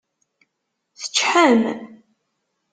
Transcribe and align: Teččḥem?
Teččḥem? 0.99 1.61